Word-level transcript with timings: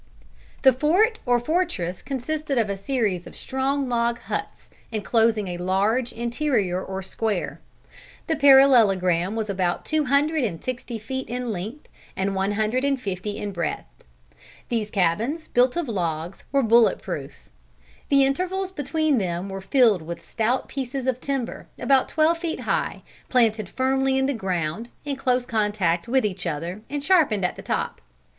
The 0.63 0.73
fort 0.73 1.19
or 1.27 1.39
fortress 1.39 2.01
consisted 2.01 2.57
of 2.57 2.71
a 2.71 2.75
series 2.75 3.27
of 3.27 3.35
strong 3.35 3.87
log 3.87 4.17
huts, 4.21 4.67
enclosing 4.91 5.47
a 5.47 5.59
large 5.59 6.11
interior 6.11 6.83
or 6.83 7.03
square. 7.03 7.59
The 8.25 8.35
parallelogram 8.35 9.35
was 9.35 9.47
about 9.47 9.85
two 9.85 10.05
hundred 10.05 10.43
and 10.43 10.63
sixty 10.63 10.97
feet 10.97 11.29
in 11.29 11.51
length 11.51 11.87
and 12.15 12.33
one 12.33 12.53
hundred 12.53 12.83
and 12.83 12.99
fifty 12.99 13.37
in 13.37 13.51
breadth. 13.51 14.03
These 14.69 14.89
cabins, 14.89 15.47
built 15.47 15.75
of 15.77 15.87
logs, 15.87 16.45
were 16.51 16.63
bullet 16.63 16.99
proof. 16.99 17.33
The 18.09 18.23
intervals 18.25 18.71
between 18.71 19.19
them 19.19 19.49
were 19.49 19.61
filled 19.61 20.01
with 20.01 20.27
stout 20.27 20.67
pieces 20.67 21.05
of 21.05 21.21
timber, 21.21 21.67
about 21.77 22.09
twelve 22.09 22.39
feet 22.39 22.61
high, 22.61 23.03
planted 23.29 23.69
firmly 23.69 24.17
in 24.17 24.25
the 24.25 24.33
ground, 24.33 24.89
in 25.05 25.15
close 25.15 25.45
contact 25.45 26.07
with 26.07 26.25
each 26.25 26.47
other, 26.47 26.81
and 26.89 27.03
sharpened 27.03 27.45
at 27.45 27.55
the 27.55 27.61
top. 27.61 28.01